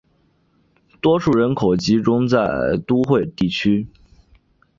[0.99, 3.87] 多数人口集中在都会地区。